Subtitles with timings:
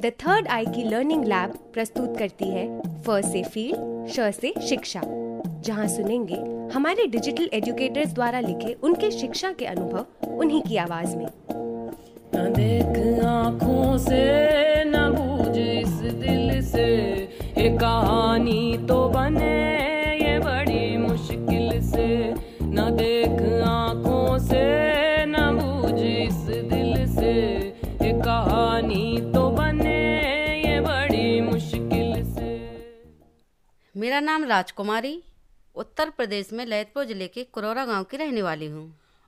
[0.00, 5.00] The third आई की learning lab प्रस्तुत करती है फ से फ़ील्ड श से शिक्षा।
[5.60, 6.36] जहाँ सुनेंगे
[6.74, 11.26] हमारे डिजिटल एजुकेटर्स द्वारा लिखे उनके शिक्षा के अनुभव उन्हीं की आवाज़ में।
[12.34, 14.63] देख आँखों से
[34.04, 35.12] मेरा नाम राजकुमारी
[35.76, 38.82] उत्तर प्रदेश में ललितपुर ज़िले के कुरौरा गाँव की रहने वाली हूँ।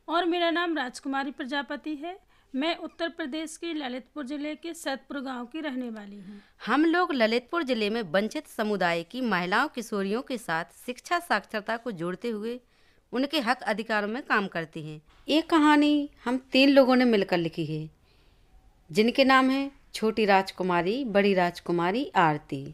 [0.09, 2.17] और मेरा नाम राजकुमारी प्रजापति है।
[2.55, 7.13] मैं उत्तर प्रदेश के ललितपुर ज़िले के सतपुर गाँव की रहने वाली हूँ। हम लोग
[7.15, 12.61] ललितपुर ज़िले में वंचित समुदाय की महिलाओं किशोरियों के साथ शिक्षा साक्षरता को जोड़ते हुए
[13.13, 17.67] उनके हक अधिकारों में काम करती हैं। ये कहानी हम तीन लोगों ने मिलकर लिखी
[17.67, 17.89] है
[18.91, 22.67] जिनके नाम हैं छोटी राजकुमारी बड़ी राजकुमारी आरती।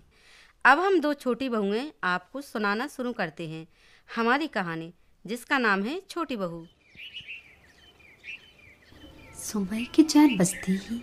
[0.64, 3.66] अब हम दो छोटी बहुएँ आपको सुनाना शुरू करते हैं।
[4.16, 4.94] हमारी कहानी,
[5.26, 6.66] जिसका नाम है छोटी बहू।
[9.36, 11.02] सुबह के चार बजते ही।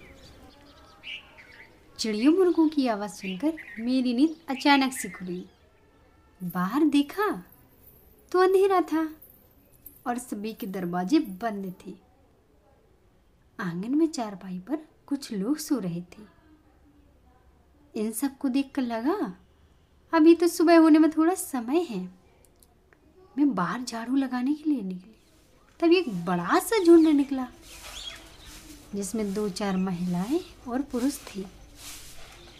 [1.99, 5.45] चिड़ियों मुर्गों की आवाज़ सुनकर मेरी नींद अचानक से खुली।
[6.43, 7.43] बाहर देखा
[8.31, 9.15] तो अंधेरा था
[10.07, 11.93] और सभी के दरवाजे बंद थे।
[13.59, 14.75] आँगन में चारपाई पर
[15.05, 16.23] कुछ लोग सो रहे थे।
[17.95, 19.45] इन सबको देखकर लगा
[20.13, 21.99] अभी तो सुबह होने में थोड़ा समय है।
[23.37, 25.15] मैं बाहर झाड़ू लगाने के लिए निकली।
[25.79, 27.47] तब एक बड़ा सा झुंड निकला,
[28.95, 31.43] जिसमें दो चार महिलाएँ और पुरुष थे,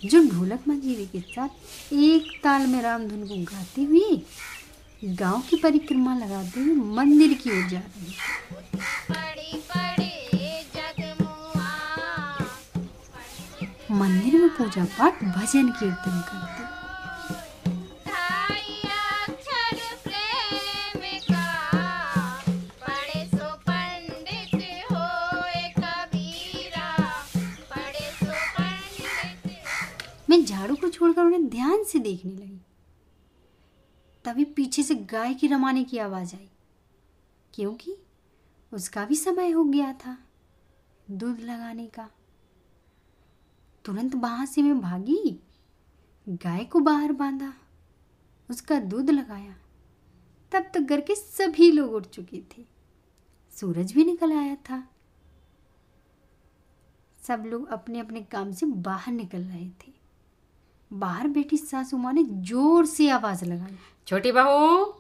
[0.05, 4.22] जो ढोलक मंजीरे के साथ एक ताल में रामधुन को गाते हुए
[5.16, 8.38] गाँव की परिक्रमा लगाते हुए मंदिर की ओर जा रहे
[13.92, 16.58] मंदिर में पूजा पाठ, भजन कीर्तन करते
[30.29, 32.61] मैं झाड़ू को छोड़कर उन्हें ध्यान से देखने लगी।
[34.25, 36.49] तभी पीछे से गाय की रमाने की आवाज़ आई।
[37.53, 37.95] क्योंकि
[38.73, 40.17] उसका भी समय हो गया था
[41.11, 42.09] दूध लगाने का।
[43.85, 45.39] तुरंत वहाँ से मैं भागी।
[46.29, 47.53] गाय को बाहर बांधा,
[48.49, 49.55] उसका दूध लगाया।
[50.51, 52.65] तब तक घर के सभी लोग उठ चुके थे।
[53.51, 54.89] सूरज भी निकल आया था।
[57.23, 59.98] सब लोग अपने अपने काम से बाहर निकल रहे थे।
[60.92, 63.77] बाहर बैठी सासू माँ ने ज़ोर से आवाज़ लगाई।
[64.08, 64.94] छोटी बहू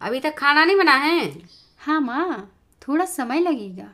[0.00, 1.28] अभी तक खाना नहीं बना है?
[1.78, 2.50] हाँ माँ
[2.82, 3.90] थोड़ा समय लगेगा।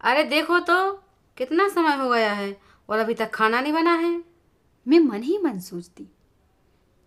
[0.00, 0.92] अरे देखो तो
[1.38, 2.56] कितना समय हो गया है
[2.88, 4.12] और अभी तक खाना नहीं बना है।
[4.86, 6.08] मैं मन ही मन सोचती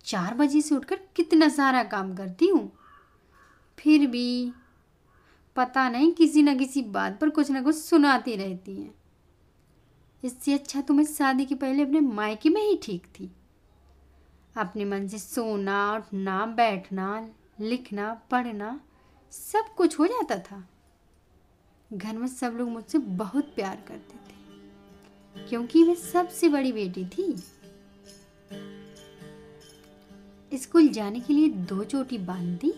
[0.06, 2.72] चार बजे से उठकर कितना सारा काम करती हूँ।
[3.78, 4.54] फिर भी
[5.56, 8.94] पता नहीं किसी न किसी बात पर कुछ ना कुछ सुनाती रहती हैं।
[10.24, 13.30] इससे अच्छा तो मैं शादी के पहले अपने मायके में ही ठीक थी।
[14.56, 17.30] अपने मन से सोना, उठना, बैठना,
[17.62, 18.80] लिखना, पढ़ना,
[19.34, 20.64] सब कुछ हो जाता था।
[21.92, 27.36] घर में सब लोग मुझसे बहुत प्यार करते थे, क्योंकि मैं सबसे बड़ी बेटी थी।
[30.52, 32.74] स्कूल जाने के लिए दो चोटी बाँध दी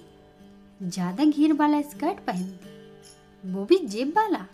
[0.81, 2.69] ज़्यादा घेर वाला स्कर्ट पहनती,
[3.43, 4.45] वो भी जेब वाला।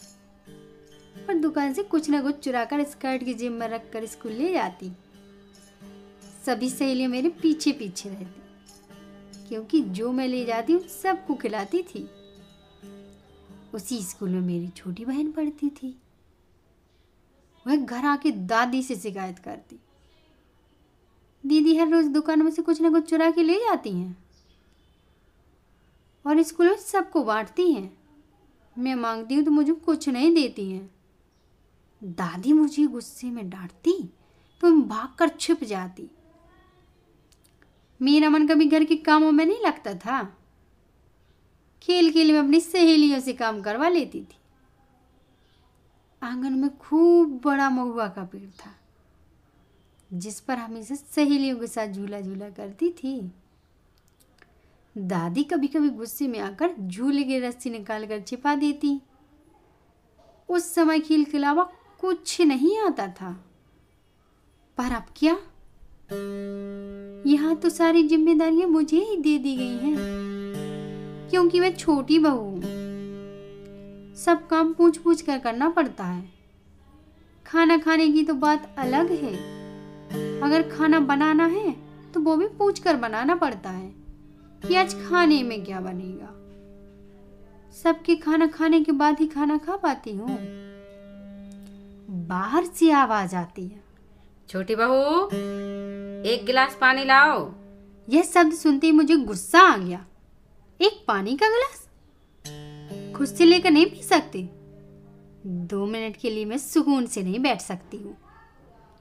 [1.30, 4.32] और दुकान से कुछ ना कुछ चुरा कर स्कर्ट की जेब में रख कर स्कूल
[4.32, 4.92] ले जाती।
[6.46, 12.08] सभी सहेलियाँ मेरे पीछे पीछे रहती, क्योंकि जो मैं ले जाती हूँ सबको खिलाती थी।
[13.74, 15.96] उसी स्कूल में मेरी छोटी बहन पढ़ती थी।
[17.66, 19.80] वह घर आके दादी से शिकायत करती।
[21.44, 24.18] दीदी हर रोज दुकान में से कुछ ना कुछ चुरा के ले जाती हैं।
[26.26, 27.92] और स्कूल में सबको बांटती हैं।
[28.76, 30.90] मैं मांगती हूँ तो मुझे कुछ नहीं देती हैं।
[32.02, 33.94] दादी मुझे गुस्से में डांटती
[34.64, 36.10] तो मैं भाग कर छिप जाती।
[38.00, 40.22] मेरा मन कभी घर के कामों में नहीं लगता था।
[41.82, 44.38] खेल खेल में अपनी सहेलियों से काम करवा लेती थी।
[46.22, 48.72] आँगन में खूब बड़ा महुआ का पेड़ था,
[50.14, 53.20] जिस पर हमेशा सहेलियों के साथ झूला झूला करती थी।
[54.96, 59.00] दादी कभी कभी गुस्से में आकर झूले की रस्सी निकाल कर छिपा देती।
[60.50, 61.70] उस समय खेल के अलावा
[62.00, 63.32] कुछ नहीं आता था।
[64.78, 65.34] पर अब क्या?
[67.26, 69.96] यहाँ तो सारी जिम्मेदारियाँ मुझे ही दे दी गई हैं,
[71.32, 72.62] क्योंकि मैं छोटी बहू हूँ।
[74.18, 76.24] सब काम पूछ पूछ कर करना पड़ता है।
[77.46, 79.34] खाना खाने की तो बात अलग है।
[80.42, 81.76] अगर खाना बनाना है
[82.14, 83.92] तो वो भी पूछ कर बनाना पड़ता है
[84.64, 86.36] कि आज खाने में क्या बनेगा।
[87.74, 90.38] सबके खाना खाने के बाद ही खाना खा पाती हूँ।
[92.10, 93.84] बाहर से आवाज़ आती है।
[94.50, 95.26] छोटी बहू
[96.30, 97.52] एक गिलास पानी लाओ।
[98.10, 100.06] यह शब्द सुनते ही मुझे गुस्सा आ गया।
[100.82, 101.90] एक पानी का गिलास?
[103.16, 104.50] खुद से लेकर नहीं पी सकती?
[105.46, 108.18] दो मिनट के लिए मैं सुकून से नहीं बैठ सकती हूँ।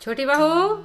[0.00, 0.84] छोटी बहू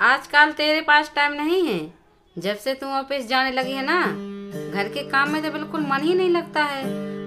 [0.00, 1.94] आजकल तेरे पास टाइम नहीं है।
[2.38, 4.06] जब से तू ऑफ़िस जाने लगी है ना
[4.70, 6.84] घर के काम में तो बिल्कुल मन ही नहीं लगता है।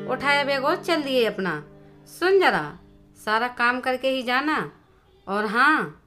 [0.07, 1.63] उठाया बैग चल दिए अपना।
[2.07, 2.79] सुन जरा।
[3.25, 4.71] सारा काम करके ही जाना।
[5.27, 6.03] और हाँ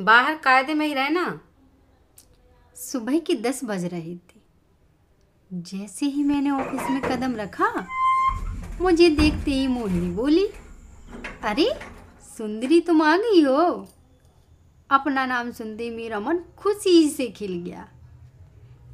[0.00, 1.40] बाहर कायदे में ही रहना।
[2.76, 4.42] सुबह की दस बज रहे थे।
[5.52, 7.88] जैसे ही मैंने ऑफ़िस में कदम रखा,
[8.80, 10.46] मुझे देखते ही मोहिनी बोली,
[11.42, 11.80] अरे,
[12.38, 13.88] सुंदरी तुम आ गई हो?
[14.90, 17.88] अपना नाम सुनते मेरा मन खुशी से खिल गया।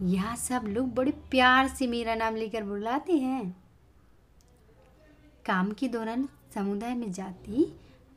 [0.02, 3.56] यहाँ सब लोग बड़े प्यार से मेरा नाम लेकर बुलाते हैं।
[5.46, 7.66] काम के दौरान समुदाय में जाती,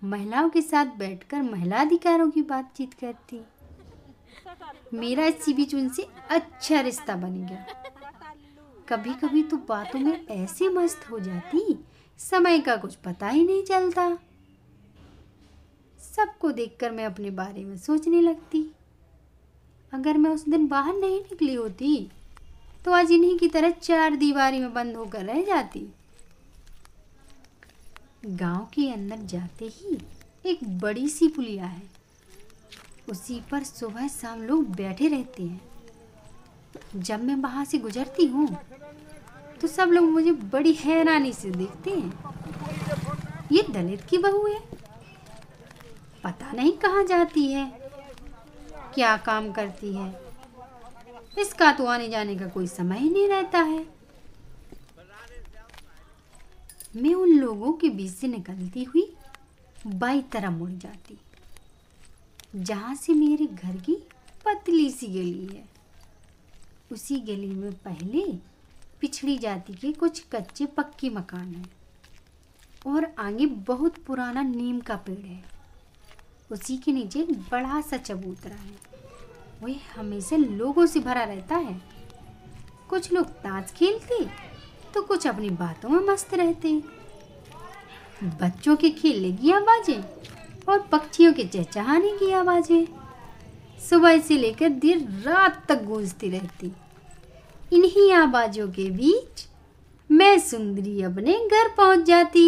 [0.01, 3.41] महिलाओं के साथ बैठकर महिला अधिकारों की बातचीत करती।
[4.93, 7.65] मेरा इसी बीच उनसे अच्छा रिश्ता बन गया।
[8.89, 11.77] कभी कभी तो बातों में ऐसे मस्त हो जाती,
[12.19, 14.07] समय का कुछ पता ही नहीं चलता।
[15.99, 18.65] सबको देखकर मैं अपने बारे में सोचने लगती।
[19.93, 22.09] अगर मैं उस दिन बाहर नहीं निकली होती
[22.85, 25.87] तो आज इन्हीं की तरह चार दीवारी में बंद होकर रह जाती।
[28.23, 29.97] गाँव के अंदर जाते ही
[30.45, 31.81] एक बड़ी सी पुलिया है।
[33.09, 35.61] उसी पर सुबह शाम लोग बैठे रहते हैं।
[36.97, 38.47] जब मैं वहाँ से गुजरती हूँ
[39.61, 44.59] तो सब लोग मुझे बड़ी हैरानी से देखते हैं। ये दलित की बहू है।
[46.23, 47.65] पता नहीं कहाँ जाती है,
[48.95, 50.09] क्या काम करती है।
[51.39, 53.85] इसका तो आने जाने का कोई समय ही नहीं रहता है।
[56.95, 59.13] मैं उन लोगों के बीच से निकलती हुई
[59.87, 61.17] बाई तरह मुड़ जाती।
[62.55, 63.95] जहाँ से मेरे घर की
[64.45, 65.69] पतली सी गली है।
[66.91, 68.25] उसी गली में पहले
[69.01, 71.71] पिछड़ी जाति के कुछ कच्चे पक्के मकान हैं
[72.87, 75.43] और आगे बहुत पुराना नीम का पेड़ है।
[76.51, 78.77] उसी के नीचे एक बड़ा सा चबूतरा है।
[79.63, 81.81] वह हमेशा लोगों से भरा रहता है।
[82.89, 84.13] कुछ लोग ताश खेलते
[84.93, 86.81] तो कुछ अपनी बातों में मस्त रहते
[88.41, 90.01] बच्चों के खेलने की आवाज़ें
[90.69, 92.87] और पक्षियों के चहचहाने की आवाज़ें।
[93.89, 96.71] सुबह से लेकर देर रात तक गूंजती रहती।
[97.73, 99.47] इन्हीं आवाजों के बीच
[100.09, 102.45] मैं सुंदरी अपने घर पहुँच जाती।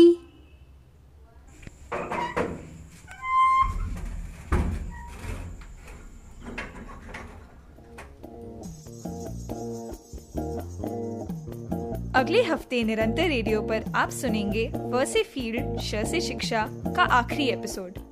[12.24, 15.80] अगले हफ़्ते निरंतर रेडियो पर आप सुनेंगे व से फ़ील्ड
[16.22, 16.66] शिक्षा
[16.96, 18.03] का आखिरी एपिसोड।